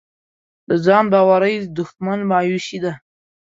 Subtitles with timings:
[0.67, 2.93] د ځان باورۍ دښمن مایوسي ده.